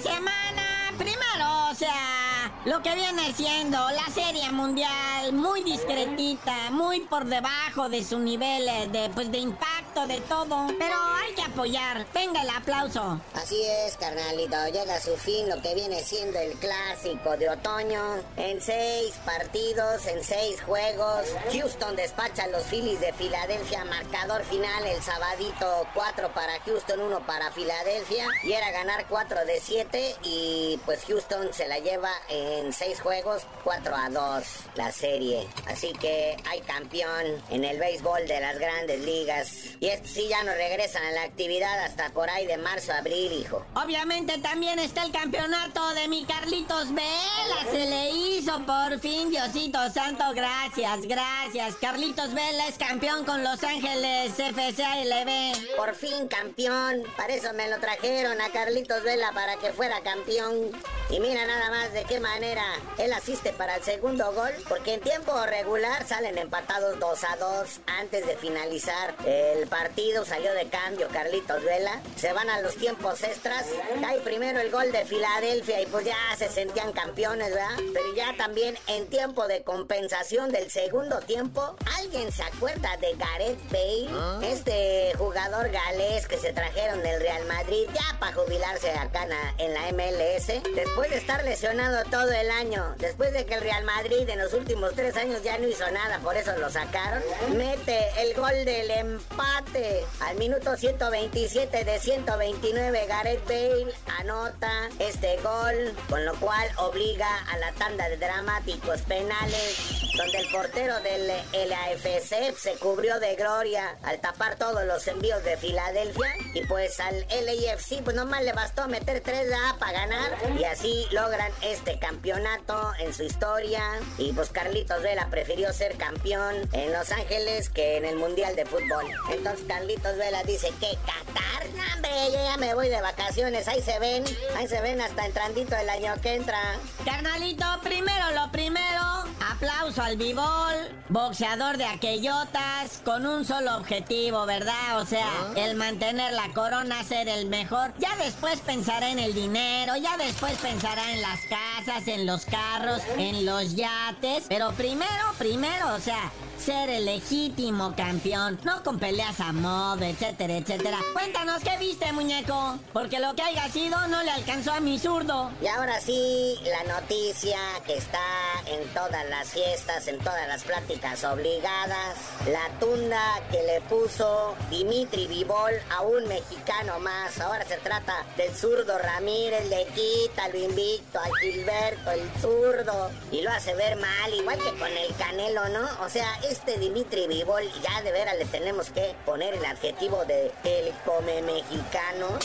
[0.00, 7.24] semana, primero, o sea, lo que viene siendo la Serie Mundial, muy discretita, muy por
[7.24, 10.66] debajo de su nivel eh, de, pues, de impacto de todo.
[10.78, 12.06] Pero hay que apoyar.
[12.12, 13.18] Venga el aplauso.
[13.32, 14.56] Así es, carnalito.
[14.66, 18.02] Llega su fin lo que viene siendo el clásico de otoño.
[18.36, 21.24] En seis partidos, en seis juegos.
[21.52, 23.84] Houston despacha a los Phillies de Filadelfia.
[23.86, 25.86] Marcador final el sabadito.
[25.94, 28.26] Cuatro para Houston, uno para Filadelfia.
[28.42, 30.14] Y era ganar cuatro de siete.
[30.22, 35.46] Y pues Houston se la lleva en seis juegos, 4 a 2 la serie.
[35.66, 39.52] Así que hay campeón en el béisbol de las grandes ligas.
[39.86, 43.30] Y estos sí ya no regresan a la actividad hasta por ahí de marzo, abril,
[43.32, 43.64] hijo.
[43.74, 47.70] Obviamente también está el campeonato de mi Carlitos Vela.
[47.70, 50.24] Se le hizo por fin, Diosito Santo.
[50.34, 51.76] Gracias, gracias.
[51.76, 55.76] Carlitos Vela es campeón con Los Ángeles FCALB.
[55.76, 57.04] Por fin campeón.
[57.16, 60.72] Para eso me lo trajeron a Carlitos Vela para que fuera campeón.
[61.08, 62.64] Y mira nada más de qué manera
[62.98, 67.80] él asiste para el segundo gol, porque en tiempo regular salen empatados 2 a 2
[67.86, 70.24] antes de finalizar el partido.
[70.24, 72.00] Salió de cambio Carlitos Vela.
[72.16, 73.66] Se van a los tiempos extras.
[74.00, 77.76] Cae primero el gol de Filadelfia y pues ya se sentían campeones, ¿verdad?
[77.94, 83.70] Pero ya también en tiempo de compensación del segundo tiempo, ¿alguien se acuerda de Gareth
[83.70, 84.08] Bale?
[84.10, 84.40] ¿Ah?
[84.42, 89.26] Este jugador galés que se trajeron del Real Madrid ya para jubilarse acá
[89.58, 90.46] en la MLS.
[90.74, 94.54] Después de estar lesionado todo el año, después de que el Real Madrid en los
[94.54, 97.22] últimos tres años ya no hizo nada, por eso lo sacaron,
[97.54, 103.06] mete el gol del empate al minuto 127 de 129.
[103.06, 110.05] Gareth Bale anota este gol, con lo cual obliga a la tanda de dramáticos penales,
[110.16, 111.26] donde el portero del
[111.68, 116.34] LAFC se cubrió de gloria al tapar todos los envíos de Filadelfia.
[116.54, 121.06] Y pues al LAFC, pues nomás le bastó meter 3 A para ganar y así
[121.10, 123.82] logran este campeonato en su historia.
[124.18, 128.64] Y pues Carlitos Vela prefirió ser campeón en Los Ángeles que en el Mundial de
[128.64, 129.04] Fútbol.
[129.30, 133.68] Entonces Carlitos Vela dice que Qatar, hombre, yo ya me voy de vacaciones.
[133.68, 134.24] Ahí se ven,
[134.56, 136.58] ahí se ven hasta entrandito el año que entra.
[137.04, 139.24] Carnalito, primero lo primero,
[139.56, 140.74] aplauso al bibol,
[141.08, 145.00] boxeador de aquellotas, con un solo objetivo, ¿verdad?
[145.00, 145.52] O sea, ah.
[145.56, 147.94] el mantener la corona, ser el mejor.
[147.98, 153.00] Ya después pensaré en el dinero, ya después pensará en las casas, en los carros,
[153.16, 154.44] en los yates.
[154.48, 160.56] Pero primero, primero, o sea, ser el legítimo campeón, no con peleas a modo, etcétera,
[160.56, 160.98] etcétera.
[161.12, 165.50] Cuéntanos qué viste, muñeco, porque lo que haya sido no le alcanzó a mi zurdo.
[165.62, 168.18] Y ahora sí, la noticia que está
[168.66, 172.16] en todas las fiestas, en todas las pláticas obligadas,
[172.48, 177.40] la tunda que le puso Dimitri Vivol a un mexicano más.
[177.40, 183.42] Ahora se trata del zurdo Ramírez, le quita lo invicto al Gilberto, el zurdo, y
[183.42, 185.88] lo hace ver mal, igual que con el Canelo, ¿no?
[186.04, 190.52] O sea, este Dimitri Vivol ya de veras le tenemos que poner el adjetivo de
[190.64, 192.38] el come mexicano.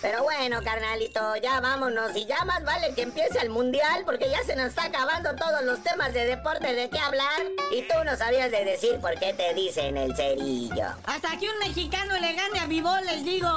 [0.00, 4.42] Pero bueno, carnalito, ya vámonos y ya más vale que empiece el mundial porque ya
[4.44, 7.42] se nos está acabando todos los temas de deporte de qué hablar.
[7.70, 10.86] Y tú no sabías de decir por qué te dicen el cerillo.
[11.04, 13.48] Hasta que un mexicano le gane a Vivol, les digo.